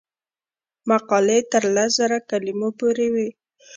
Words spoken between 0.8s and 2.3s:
مقالې تر لس زره